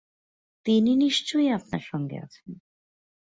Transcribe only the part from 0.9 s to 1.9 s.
নিশ্চয়ই আপনার